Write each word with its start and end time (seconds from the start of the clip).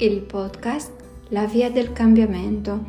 il 0.00 0.22
podcast 0.22 1.26
La 1.30 1.46
via 1.46 1.72
del 1.72 1.92
cambiamento. 1.92 2.86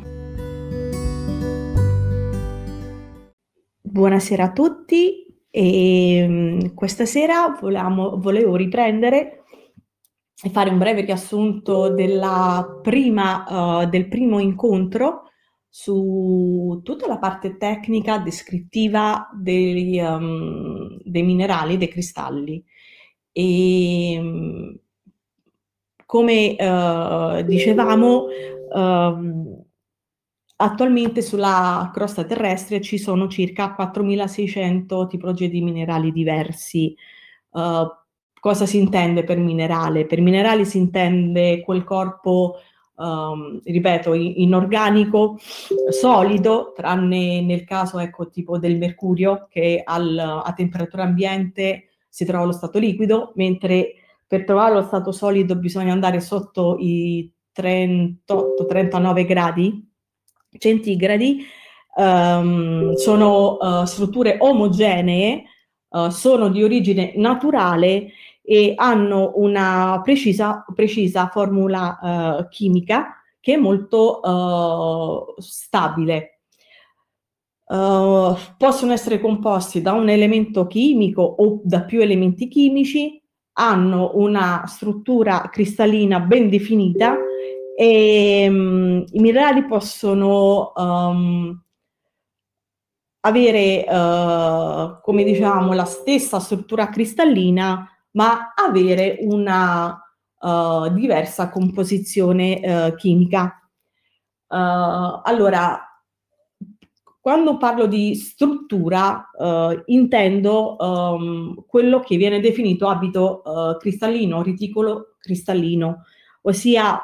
Buonasera 3.80 4.44
a 4.44 4.52
tutti 4.52 5.26
e 5.50 6.24
mm, 6.28 6.74
questa 6.74 7.06
sera 7.06 7.58
volevamo, 7.60 8.20
volevo 8.20 8.54
riprendere 8.54 9.42
e 10.40 10.50
fare 10.50 10.70
un 10.70 10.78
breve 10.78 11.00
riassunto 11.00 11.92
prima, 12.80 13.80
uh, 13.82 13.88
del 13.88 14.06
primo 14.06 14.38
incontro 14.38 15.30
su 15.68 16.80
tutta 16.84 17.08
la 17.08 17.18
parte 17.18 17.56
tecnica 17.56 18.18
descrittiva 18.18 19.28
dei, 19.34 19.98
um, 19.98 20.96
dei 21.02 21.22
minerali, 21.24 21.76
dei 21.76 21.88
cristalli. 21.88 22.64
E 23.32 24.16
mm, 24.20 24.74
come 26.10 26.56
uh, 26.58 27.40
dicevamo, 27.44 28.24
uh, 28.74 29.64
attualmente 30.56 31.22
sulla 31.22 31.88
crosta 31.94 32.24
terrestre 32.24 32.80
ci 32.80 32.98
sono 32.98 33.28
circa 33.28 33.72
4600 33.74 35.06
tipologie 35.06 35.48
di 35.48 35.60
minerali 35.60 36.10
diversi. 36.10 36.96
Uh, 37.50 37.86
cosa 38.40 38.66
si 38.66 38.78
intende 38.78 39.22
per 39.22 39.38
minerale? 39.38 40.04
Per 40.04 40.20
minerali 40.20 40.64
si 40.64 40.78
intende 40.78 41.60
quel 41.60 41.84
corpo, 41.84 42.56
um, 42.96 43.60
ripeto, 43.62 44.12
inorganico, 44.12 45.38
solido, 45.90 46.72
tranne 46.74 47.40
nel 47.40 47.62
caso 47.62 48.00
ecco, 48.00 48.30
tipo 48.30 48.58
del 48.58 48.78
mercurio 48.78 49.46
che 49.48 49.80
al, 49.84 50.18
a 50.18 50.52
temperatura 50.56 51.04
ambiente 51.04 51.90
si 52.08 52.24
trova 52.24 52.42
allo 52.42 52.52
stato 52.52 52.80
liquido, 52.80 53.30
mentre 53.36 53.94
per 54.30 54.44
trovare 54.44 54.74
lo 54.74 54.82
stato 54.82 55.10
solido 55.10 55.56
bisogna 55.56 55.92
andare 55.92 56.20
sotto 56.20 56.76
i 56.78 57.28
38-39 57.52 59.26
gradi 59.26 59.92
centigradi. 60.56 61.44
Um, 61.96 62.94
sono 62.94 63.56
uh, 63.56 63.84
strutture 63.86 64.36
omogenee, 64.38 65.42
uh, 65.88 66.10
sono 66.10 66.48
di 66.48 66.62
origine 66.62 67.14
naturale 67.16 68.12
e 68.40 68.74
hanno 68.76 69.32
una 69.34 70.00
precisa, 70.00 70.64
precisa 70.72 71.26
formula 71.26 71.98
uh, 72.00 72.48
chimica 72.50 73.20
che 73.40 73.54
è 73.54 73.56
molto 73.56 75.34
stabile. 75.38 76.42
possono 77.66 78.92
essere 78.92 79.18
composti 79.18 79.82
da 79.82 79.92
un 79.92 80.08
elemento 80.08 80.68
chimico 80.68 81.22
o 81.22 81.60
da 81.64 81.82
più 81.82 82.00
elementi 82.00 82.46
chimici 82.46 83.19
hanno 83.60 84.12
una 84.14 84.64
struttura 84.66 85.50
cristallina 85.52 86.18
ben 86.20 86.48
definita 86.48 87.14
e 87.76 88.46
um, 88.48 89.04
i 89.10 89.20
minerali 89.20 89.66
possono 89.66 90.72
um, 90.74 91.62
avere, 93.20 93.84
uh, 93.86 95.00
come 95.02 95.24
diciamo, 95.24 95.74
la 95.74 95.84
stessa 95.84 96.40
struttura 96.40 96.88
cristallina, 96.88 97.86
ma 98.12 98.54
avere 98.54 99.18
una 99.20 100.02
uh, 100.40 100.88
diversa 100.88 101.50
composizione 101.50 102.60
uh, 102.62 102.94
chimica. 102.94 103.60
allora, 104.48 105.89
quando 107.20 107.58
parlo 107.58 107.86
di 107.86 108.14
struttura, 108.14 109.30
uh, 109.36 109.82
intendo 109.86 110.76
um, 110.78 111.64
quello 111.66 112.00
che 112.00 112.16
viene 112.16 112.40
definito 112.40 112.88
abito 112.88 113.42
uh, 113.44 113.76
cristallino, 113.76 114.42
reticolo 114.42 115.16
cristallino, 115.20 116.04
ossia 116.42 116.98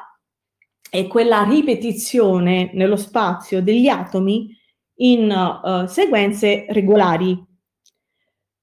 è 0.89 1.07
quella 1.07 1.43
ripetizione 1.43 2.71
nello 2.73 2.97
spazio 2.97 3.63
degli 3.63 3.89
atomi 3.89 4.57
in 5.01 5.31
uh, 5.31 5.87
sequenze 5.87 6.65
regolari, 6.71 7.45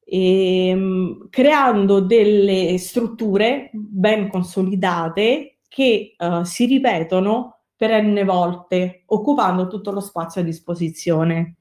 e, 0.05 0.71
um, 0.73 1.27
creando 1.29 1.99
delle 1.99 2.79
strutture 2.79 3.69
ben 3.73 4.27
consolidate 4.27 5.59
che 5.67 6.15
si 6.43 6.65
ripetono 6.65 7.62
per 7.75 8.01
n 8.01 8.23
volte, 8.25 9.03
occupando 9.07 9.67
tutto 9.67 9.91
lo 9.91 9.99
spazio 9.99 10.41
a 10.41 10.43
disposizione 10.43 11.55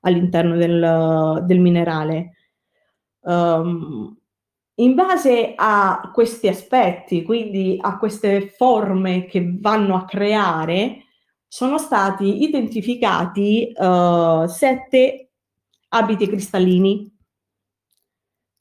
all'interno 0.00 0.56
del, 0.56 1.42
del 1.44 1.58
minerale. 1.58 2.32
Um, 3.20 4.16
in 4.78 4.94
base 4.94 5.54
a 5.56 6.10
questi 6.12 6.48
aspetti, 6.48 7.22
quindi 7.22 7.78
a 7.80 7.98
queste 7.98 8.48
forme 8.50 9.24
che 9.24 9.56
vanno 9.58 9.96
a 9.96 10.04
creare, 10.04 11.04
sono 11.48 11.78
stati 11.78 12.42
identificati 12.42 13.72
uh, 13.74 14.46
sette 14.46 15.30
abiti 15.88 16.28
cristallini. 16.28 17.10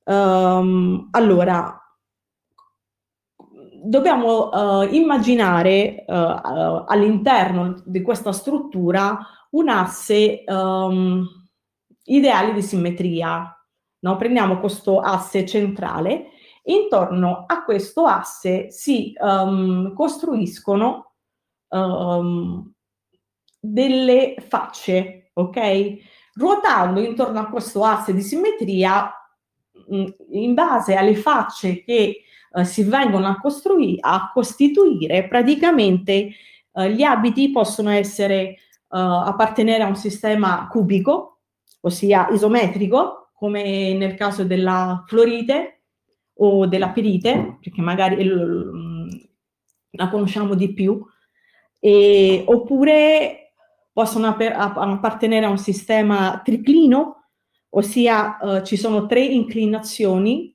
Um, 0.06 1.10
allora, 1.12 1.84
dobbiamo 3.85 4.50
uh, 4.50 4.94
immaginare 4.94 6.03
uh, 6.07 6.13
all'interno 6.88 7.81
di 7.85 8.01
questa 8.01 8.31
struttura 8.31 9.18
un 9.51 9.69
asse 9.69 10.44
um, 10.47 11.25
ideale 12.03 12.53
di 12.53 12.62
simmetria. 12.62 13.50
No? 14.00 14.18
Prendiamo 14.18 14.59
questo 14.59 15.00
asse 15.00 15.45
centrale 15.45 16.31
intorno 16.66 17.44
a 17.47 17.63
questo 17.63 18.06
asse 18.06 18.72
si 18.72 19.13
um, 19.19 19.94
costruiscono 19.94 21.13
um, 21.69 22.72
delle 23.59 24.35
facce, 24.47 25.29
ok? 25.34 25.97
Ruotando 26.34 27.01
intorno 27.01 27.40
a 27.40 27.50
questo 27.50 27.84
asse 27.84 28.13
di 28.13 28.22
simmetria, 28.22 29.12
mh, 29.88 30.07
in 30.31 30.53
base 30.53 30.95
alle 30.95 31.16
facce 31.16 31.84
che 31.84 32.22
eh, 32.56 32.66
si 32.66 32.84
vengono 32.84 33.28
a, 33.28 33.38
costruire, 33.38 33.98
a 34.00 34.32
costituire 34.34 35.28
praticamente 35.28 36.32
eh, 36.72 36.92
gli 36.92 37.04
abiti 37.04 37.52
possono 37.52 37.90
essere 37.90 38.38
eh, 38.42 38.58
appartenere 38.90 39.84
a 39.84 39.88
un 39.88 39.96
sistema 39.96 40.68
cubico, 40.70 41.40
ossia 41.82 42.30
isometrico, 42.30 43.32
come 43.34 43.94
nel 43.94 44.16
caso 44.16 44.46
della 44.46 45.04
fluorite 45.06 45.82
o 46.36 46.66
della 46.66 46.90
pirite, 46.90 47.58
perché 47.62 47.82
magari 47.82 48.24
l- 48.24 49.30
la 49.92 50.10
conosciamo 50.10 50.56
di 50.56 50.74
più, 50.74 51.06
e, 51.80 52.44
oppure 52.46 53.54
possono 53.94 54.28
appartenere 54.28 55.46
a 55.46 55.50
un 55.50 55.58
sistema 55.58 56.42
triclino, 56.44 57.28
ossia 57.70 58.38
uh, 58.42 58.62
ci 58.64 58.76
sono 58.76 59.06
tre 59.06 59.22
inclinazioni 59.22 60.55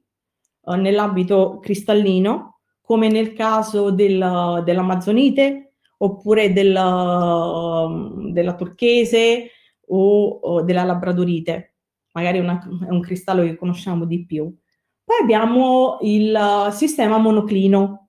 eh, 0.64 0.76
nell'ambito 0.76 1.58
cristallino, 1.60 2.60
come 2.80 3.08
nel 3.08 3.32
caso 3.34 3.90
del, 3.90 4.62
dell'Amazzonite 4.64 5.74
oppure 5.98 6.52
del, 6.52 6.74
uh, 6.74 8.30
della 8.32 8.54
turchese 8.54 9.50
o, 9.86 10.28
o, 10.28 10.62
della 10.62 10.84
labradorite, 10.84 11.74
magari 12.12 12.38
una, 12.38 12.58
è 12.86 12.90
un 12.90 13.00
cristallo 13.00 13.42
che 13.42 13.56
conosciamo 13.56 14.04
di 14.06 14.24
più. 14.24 14.52
Poi 15.04 15.16
abbiamo 15.20 15.98
il 16.02 16.34
uh, 16.34 16.70
sistema 16.70 17.18
monoclino, 17.18 18.08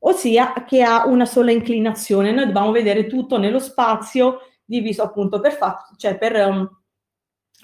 ossia 0.00 0.52
che 0.66 0.82
ha 0.82 1.06
una 1.06 1.26
sola 1.26 1.50
inclinazione. 1.52 2.32
Noi 2.32 2.46
dobbiamo 2.46 2.72
vedere 2.72 3.06
tutto 3.06 3.38
nello 3.38 3.58
spazio 3.58 4.38
diviso 4.64 5.02
appunto 5.02 5.40
per, 5.40 5.52
fa- 5.52 5.88
cioè 5.96 6.16
per, 6.16 6.46
um, 6.46 6.68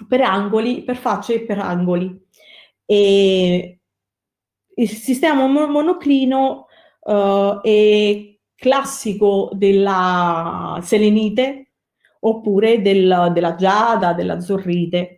per 0.07 0.21
angoli, 0.21 0.83
per 0.83 0.95
facce 0.95 1.35
e 1.35 1.41
per 1.41 1.59
angoli. 1.59 2.27
E 2.85 3.78
il 4.79 4.89
sistema 4.89 5.45
monoclino 5.45 6.67
uh, 7.01 7.59
è 7.61 8.37
classico 8.55 9.49
della 9.53 10.79
selenite 10.81 11.71
oppure 12.21 12.81
del, 12.81 13.31
della 13.33 13.55
giada, 13.55 14.13
della 14.13 14.39
zorrite. 14.39 15.15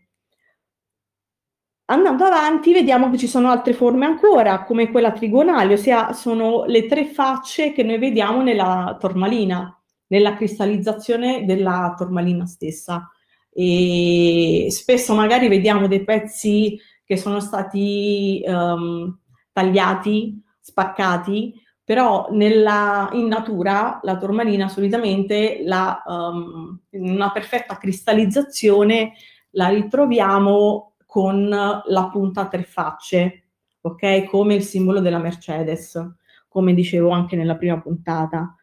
Andando 1.86 2.24
avanti 2.24 2.74
vediamo 2.74 3.10
che 3.12 3.18
ci 3.18 3.28
sono 3.28 3.50
altre 3.50 3.74
forme 3.74 4.06
ancora, 4.06 4.64
come 4.64 4.90
quella 4.90 5.12
trigonale, 5.12 5.74
ossia 5.74 6.14
sono 6.14 6.64
le 6.66 6.86
tre 6.86 7.06
facce 7.06 7.74
che 7.74 7.84
noi 7.84 7.98
vediamo 7.98 8.42
nella 8.42 8.96
tormalina, 9.00 9.78
nella 10.08 10.36
cristallizzazione 10.36 11.46
della 11.46 11.94
tormalina 11.98 12.46
stessa. 12.46 13.12
E 13.54 14.68
spesso 14.70 15.14
magari 15.14 15.50
vediamo 15.50 15.88
dei 15.88 16.04
pezzi 16.06 16.80
che 17.04 17.18
sono 17.18 17.42
stati 17.42 18.42
um, 18.46 19.20
tagliati, 19.52 20.42
spaccati, 20.60 21.54
però 21.84 22.28
nella, 22.32 23.10
in 23.14 23.28
natura 23.28 24.00
la 24.04 24.18
tormalina 24.18 24.70
solitamente 24.70 25.62
la, 25.64 26.02
um, 26.06 26.80
in 26.92 27.10
una 27.10 27.32
perfetta 27.32 27.78
cristallizzazione 27.78 29.14
la 29.52 29.68
ritroviamo 29.68 30.94
con 31.06 31.50
la 31.50 32.10
punta 32.10 32.42
a 32.42 32.48
tre 32.48 32.64
facce, 32.64 33.48
ok? 33.82 34.24
Come 34.26 34.56
il 34.56 34.64
simbolo 34.64 35.02
della 35.02 35.20
Mercedes. 35.20 36.00
come 36.48 36.74
dicevo 36.74 37.12
anche 37.12 37.38
nella 37.38 37.56
prima 37.56 37.80
puntata. 37.80 38.54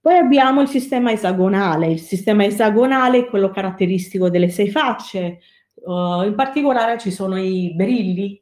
Poi 0.00 0.16
abbiamo 0.16 0.62
il 0.62 0.68
sistema 0.68 1.12
esagonale. 1.12 1.92
Il 1.92 2.00
sistema 2.00 2.44
esagonale 2.44 3.18
è 3.18 3.26
quello 3.26 3.50
caratteristico 3.50 4.28
delle 4.30 4.48
sei 4.48 4.68
facce, 4.68 5.38
uh, 5.74 6.22
in 6.22 6.34
particolare 6.34 6.98
ci 6.98 7.12
sono 7.12 7.38
i 7.38 7.72
berilli 7.74 8.40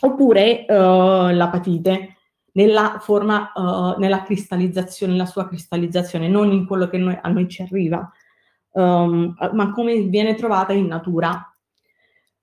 oppure 0.00 0.66
uh, 0.68 0.72
l'apatite 1.32 2.16
nella 2.52 2.98
forma, 3.00 3.52
uh, 3.54 3.98
nella 3.98 4.22
cristallizzazione, 4.22 5.12
nella 5.12 5.26
sua 5.26 5.46
cristallizzazione, 5.46 6.28
non 6.28 6.52
in 6.52 6.66
quello 6.66 6.88
che 6.88 6.98
noi, 6.98 7.18
a 7.20 7.28
noi 7.28 7.48
ci 7.48 7.62
arriva, 7.62 8.10
um, 8.72 9.34
ma 9.52 9.72
come 9.72 10.00
viene 10.02 10.34
trovata 10.34 10.72
in 10.72 10.86
natura. 10.86 11.50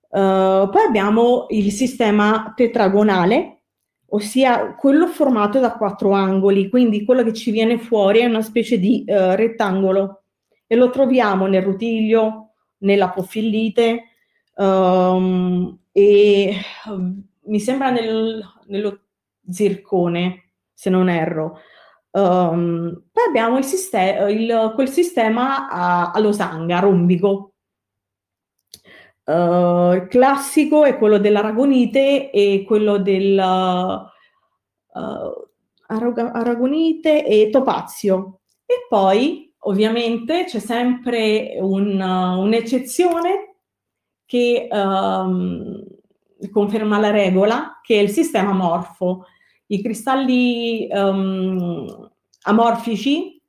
Uh, 0.09 0.69
poi 0.69 0.83
abbiamo 0.87 1.47
il 1.49 1.71
sistema 1.71 2.53
tetragonale, 2.55 3.61
ossia 4.09 4.75
quello 4.75 5.07
formato 5.07 5.59
da 5.59 5.73
quattro 5.73 6.11
angoli, 6.11 6.69
quindi 6.69 7.03
quello 7.03 7.23
che 7.23 7.33
ci 7.33 7.49
viene 7.49 7.79
fuori 7.79 8.19
è 8.19 8.25
una 8.25 8.43
specie 8.43 8.77
di 8.77 9.03
uh, 9.07 9.33
rettangolo 9.33 10.21
e 10.67 10.75
lo 10.75 10.91
troviamo 10.91 11.47
nel 11.47 11.63
rutiglio, 11.63 12.51
nella 12.79 13.09
pofillite 13.09 14.03
um, 14.57 15.75
e 15.91 16.55
um, 16.85 17.23
mi 17.45 17.59
sembra 17.59 17.89
nel, 17.89 18.43
nello 18.65 19.01
zircone, 19.49 20.51
se 20.73 20.89
non 20.89 21.09
erro. 21.09 21.59
Um, 22.11 23.05
poi 23.11 23.23
abbiamo 23.27 23.57
il 23.57 23.63
sistema, 23.63 24.29
il, 24.29 24.71
quel 24.75 24.89
sistema 24.89 26.11
a, 26.11 26.19
losanga, 26.19 26.79
rombico. 26.79 27.53
Uh, 29.25 29.93
il 29.93 30.07
classico 30.09 30.83
è 30.83 30.97
quello 30.97 31.17
dell'aragonite 31.17 32.29
e 32.29 32.63
quello 32.67 32.97
del 32.97 33.37
uh, 33.37 34.09
aragonite 35.87 37.25
e 37.25 37.49
topazio. 37.49 38.41
E 38.65 38.85
poi, 38.87 39.53
ovviamente, 39.59 40.45
c'è 40.45 40.59
sempre 40.59 41.57
un, 41.59 41.99
un'eccezione 41.99 43.55
che 44.25 44.67
um, 44.71 45.83
conferma 46.49 46.99
la 46.99 47.11
regola, 47.11 47.79
che 47.81 47.95
il 47.95 48.09
sistema 48.09 48.53
morfo. 48.53 49.25
I 49.67 49.81
cristalli 49.81 50.87
um, 50.91 52.11
amorfici 52.43 53.41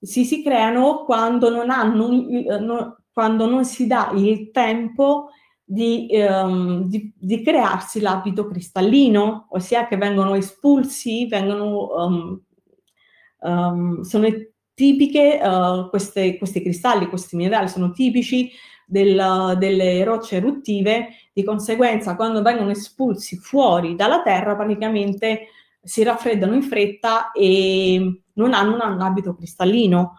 si, 0.00 0.24
si, 0.24 0.42
creano 0.42 1.04
quando 1.04 1.50
non, 1.50 1.70
hanno, 1.70 2.08
no, 2.60 2.98
quando 3.12 3.46
non 3.46 3.64
si 3.64 3.86
dà 3.86 4.12
il 4.14 4.50
tempo 4.50 5.30
di, 5.64 6.08
um, 6.12 6.84
di, 6.84 7.12
di, 7.16 7.42
crearsi 7.42 8.00
l'abito 8.00 8.46
cristallino, 8.46 9.46
ossia 9.50 9.86
che 9.86 9.96
vengono 9.96 10.34
espulsi, 10.34 11.26
vengono, 11.26 11.88
um, 11.96 12.40
um, 13.40 14.00
sono 14.02 14.28
tipiche, 14.74 15.40
uh, 15.42 15.88
queste, 15.88 16.36
questi 16.36 16.60
cristalli, 16.60 17.08
questi 17.08 17.36
minerali 17.36 17.68
sono 17.68 17.92
tipici 17.92 18.50
del, 18.86 19.56
delle 19.58 20.04
rocce 20.04 20.36
eruttive, 20.36 21.08
di 21.34 21.42
conseguenza 21.42 22.14
quando 22.14 22.42
vengono 22.42 22.70
espulsi 22.70 23.36
fuori 23.36 23.96
dalla 23.96 24.22
terra 24.22 24.54
praticamente 24.54 25.48
si 25.82 26.04
raffreddano 26.04 26.54
in 26.54 26.62
fretta 26.62 27.32
e 27.32 28.22
non 28.34 28.54
hanno 28.54 28.74
un 28.74 29.00
abito 29.00 29.34
cristallino. 29.34 30.18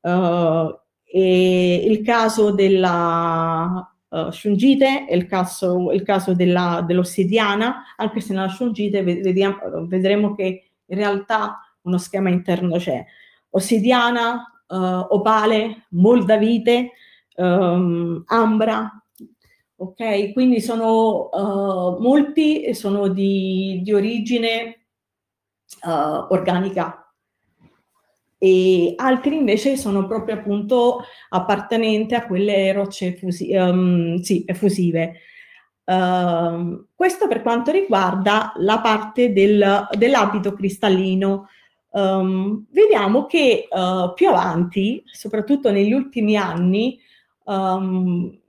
Uh, 0.00 0.74
il 1.14 2.00
caso 2.02 2.52
della 2.52 3.92
uh, 4.08 4.30
shungite 4.30 5.04
è 5.06 5.14
il 5.14 5.26
caso, 5.26 5.92
il 5.92 6.02
caso 6.02 6.32
della, 6.32 6.82
dell'ossidiana, 6.86 7.84
anche 7.96 8.20
se 8.20 8.32
nella 8.32 8.48
shungite 8.48 9.02
vediamo, 9.02 9.86
vedremo 9.86 10.34
che 10.34 10.70
in 10.86 10.96
realtà 10.96 11.60
uno 11.82 11.98
schema 11.98 12.30
interno 12.30 12.78
c'è. 12.78 13.04
Ossidiana, 13.50 14.62
uh, 14.68 14.76
opale, 14.76 15.86
moldavite, 15.90 16.92
um, 17.36 18.22
ambra, 18.26 19.01
ok? 19.82 20.32
Quindi 20.32 20.60
sono 20.60 21.28
uh, 21.30 22.00
molti 22.00 22.74
sono 22.74 23.08
di, 23.08 23.80
di 23.82 23.92
origine 23.92 24.86
uh, 25.84 26.26
organica 26.30 27.02
e 28.38 28.94
altri 28.96 29.36
invece 29.36 29.76
sono 29.76 30.04
proprio 30.08 30.34
appunto 30.34 31.04
appartenenti 31.28 32.16
a 32.16 32.26
quelle 32.26 32.72
rocce 32.72 33.14
fusi- 33.14 33.54
um, 33.54 34.16
sì, 34.20 34.44
fusive. 34.52 35.20
Uh, 35.84 36.86
questo 36.92 37.28
per 37.28 37.42
quanto 37.42 37.70
riguarda 37.70 38.52
la 38.56 38.80
parte 38.80 39.32
del, 39.32 39.86
dell'abito 39.96 40.54
cristallino. 40.54 41.48
Um, 41.90 42.66
vediamo 42.70 43.26
che 43.26 43.68
uh, 43.70 44.12
più 44.12 44.28
avanti, 44.28 45.04
soprattutto 45.06 45.70
negli 45.70 45.92
ultimi 45.92 46.36
anni, 46.36 46.98
um, 47.44 48.41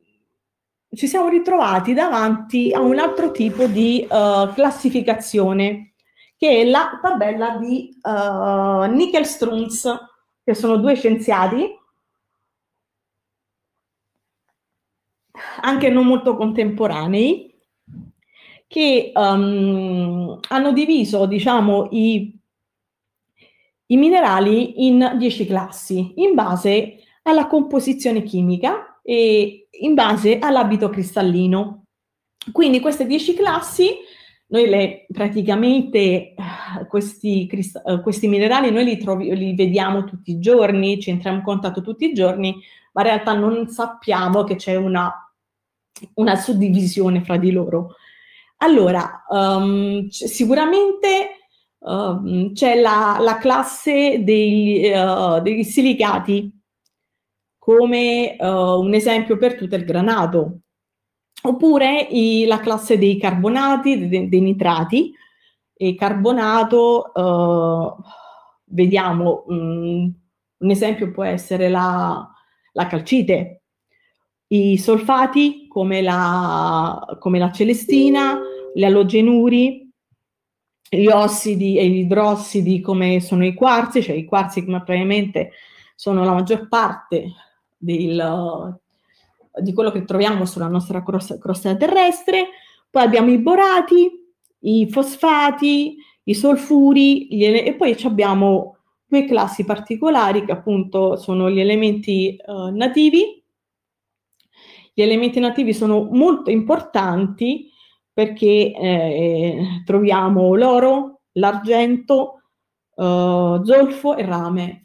ci 0.95 1.07
siamo 1.07 1.28
ritrovati 1.28 1.94
davanti 1.94 2.72
a 2.72 2.80
un 2.80 3.00
altro 3.00 3.31
tipo 3.31 3.66
di 3.66 4.06
uh, 4.10 4.54
classificazione, 4.54 5.94
che 6.38 6.62
è 6.62 6.66
la 6.66 7.00
tabella 7.01 7.57
di 7.57 7.98
uh, 8.01 8.84
Nickel-Strunz, 8.92 9.90
che 10.44 10.54
sono 10.54 10.78
due 10.78 10.95
scienziati, 10.95 11.68
anche 15.62 15.90
non 15.90 16.06
molto 16.06 16.36
contemporanei, 16.36 17.51
che 18.68 19.12
um, 19.16 20.39
hanno 20.50 20.74
diviso, 20.74 21.25
diciamo, 21.25 21.88
i, 21.92 22.39
i 23.88 23.98
minerali 23.98 24.86
in 24.88 25.16
dieci 25.18 25.46
classi 25.46 26.13
in 26.18 26.34
base 26.34 26.98
alla 27.24 27.48
composizione 27.48 28.24
chimica 28.24 28.93
e 29.03 29.67
in 29.69 29.94
base 29.94 30.39
all'abito 30.39 30.89
cristallino. 30.89 31.85
Quindi 32.51 32.79
queste 32.79 33.05
10 33.05 33.33
classi, 33.35 33.89
noi 34.47 34.67
le 34.69 35.05
praticamente 35.11 36.00
eh, 36.00 36.35
questi, 36.88 37.47
eh, 37.47 38.01
questi 38.01 38.27
minerali 38.27 38.71
noi 38.71 38.85
li, 38.85 38.97
trovi, 38.97 39.35
li 39.35 39.53
vediamo 39.55 40.05
tutti 40.05 40.31
i 40.31 40.39
giorni, 40.39 41.00
ci 41.00 41.09
entriamo 41.09 41.38
in 41.38 41.44
contatto 41.44 41.81
tutti 41.81 42.05
i 42.05 42.13
giorni, 42.13 42.55
ma 42.94 43.01
in 43.01 43.07
realtà 43.07 43.33
non 43.33 43.67
sappiamo 43.67 44.44
che 44.44 44.55
c'è 44.55 44.75
una, 44.75 45.11
una 46.15 46.35
suddivisione 46.35 47.23
fra 47.23 47.38
di 47.38 47.51
loro. 47.51 47.95
Allora, 48.57 49.25
um, 49.27 50.07
sicuramente 50.07 51.39
um, 51.79 52.53
c'è 52.53 52.79
la, 52.79 53.17
la 53.19 53.38
classe 53.38 54.24
dei, 54.24 54.89
uh, 54.93 55.41
degli 55.41 55.63
silicati, 55.63 56.62
come 57.63 58.36
uh, 58.38 58.46
un 58.46 58.93
esempio 58.93 59.38
per 59.38 59.55
tutto 59.55 59.75
il 59.75 59.86
granato, 59.86 60.63
oppure 61.43 62.01
i, 62.01 62.43
la 62.43 62.60
classe 62.60 62.98
dei 62.98 63.17
carbonati, 63.17 64.10
dei, 64.10 64.27
dei 64.27 64.41
nitrati, 64.41 65.13
e 65.74 65.96
carbonato, 65.96 67.10
uh, 67.13 68.03
vediamo, 68.65 69.46
um, 69.48 70.13
un 70.58 70.70
esempio 70.70 71.12
può 71.12 71.24
essere 71.24 71.70
la, 71.70 72.29
la 72.74 72.88
calcite, 72.88 73.62
i 74.48 74.77
solfati 74.77 75.65
come 75.70 76.01
la, 76.01 77.17
come 77.17 77.39
la 77.39 77.51
celestina, 77.53 78.41
le 78.74 78.86
alogenuri, 78.86 79.89
gli 80.89 81.08
ossidi 81.08 81.77
e 81.77 81.88
gli 81.88 82.00
idrossidi 82.00 82.82
come 82.82 83.22
sono 83.22 83.46
i 83.46 83.53
quarzi, 83.53 84.03
cioè 84.03 84.15
i 84.17 84.25
quarzi 84.25 84.65
come 84.65 84.84
praticamente 84.84 85.51
sono 85.96 86.25
la 86.25 86.34
maggior 86.34 86.67
parte 86.67 87.32
del, 87.84 88.80
di 89.62 89.74
quello 89.74 89.92
che 89.92 90.06
troviamo 90.06 90.46
sulla 90.46 90.68
nostra 90.68 91.04
crosta, 91.04 91.38
crosta 91.38 91.75
terrestre, 91.75 92.50
poi 92.90 93.04
abbiamo 93.04 93.32
i 93.32 93.40
borati, 93.40 94.10
i 94.60 94.90
fosfati, 94.90 95.98
i 96.24 96.34
solfuri 96.34 97.28
ele- 97.44 97.66
e 97.66 97.75
poi 97.75 97.98
abbiamo 98.04 98.78
due 99.06 99.25
classi 99.25 99.66
particolari 99.66 100.46
che 100.46 100.52
appunto 100.52 101.18
sono 101.18 101.50
gli 101.50 101.60
elementi 101.60 102.38
uh, 102.46 102.74
nativi. 102.75 103.44
Gli 104.94 105.02
elementi 105.02 105.40
nativi 105.40 105.74
sono 105.74 106.08
molto 106.12 106.52
importanti 106.52 107.70
perché 108.13 108.72
eh, 108.75 109.82
troviamo 109.86 110.54
l'oro, 110.54 111.22
l'argento, 111.34 112.42
uh, 112.94 113.63
zolfo 113.63 114.16
e 114.16 114.25
rame. 114.25 114.84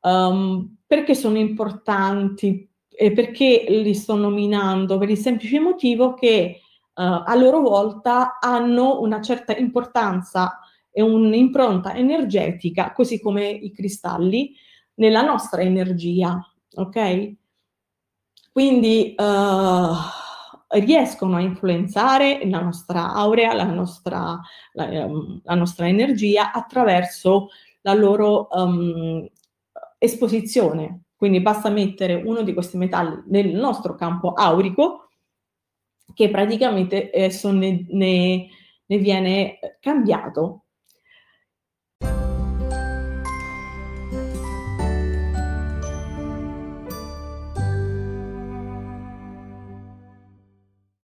Um, 0.00 0.75
perché 0.86 1.14
sono 1.14 1.38
importanti? 1.38 2.68
E 2.88 3.12
perché 3.12 3.66
li 3.68 3.94
sto 3.94 4.14
nominando? 4.14 4.98
Per 4.98 5.10
il 5.10 5.18
semplice 5.18 5.60
motivo 5.60 6.14
che 6.14 6.60
uh, 6.94 7.02
a 7.02 7.34
loro 7.34 7.60
volta 7.60 8.38
hanno 8.40 9.00
una 9.00 9.20
certa 9.20 9.56
importanza 9.56 10.60
e 10.90 11.02
un'impronta 11.02 11.94
energetica, 11.94 12.92
così 12.92 13.20
come 13.20 13.48
i 13.48 13.70
cristalli, 13.72 14.54
nella 14.94 15.20
nostra 15.20 15.60
energia, 15.60 16.40
ok? 16.74 17.34
Quindi 18.50 19.14
uh, 19.14 19.94
riescono 20.68 21.36
a 21.36 21.40
influenzare 21.40 22.48
la 22.48 22.60
nostra 22.60 23.12
aurea, 23.12 23.52
la 23.52 23.64
nostra, 23.64 24.40
la, 24.72 24.88
ehm, 24.88 25.40
la 25.44 25.54
nostra 25.54 25.86
energia 25.86 26.52
attraverso 26.52 27.48
la 27.82 27.94
loro 27.94 28.48
um, 28.50 29.28
esposizione. 29.98 31.02
Quindi 31.16 31.40
basta 31.40 31.70
mettere 31.70 32.14
uno 32.14 32.42
di 32.42 32.52
questi 32.52 32.76
metalli 32.76 33.22
nel 33.28 33.54
nostro 33.54 33.94
campo 33.94 34.32
aurico 34.32 35.08
che 36.12 36.30
praticamente 36.30 37.10
esso 37.12 37.50
ne, 37.52 37.86
ne, 37.88 38.48
ne 38.84 38.98
viene 38.98 39.58
cambiato 39.80 40.65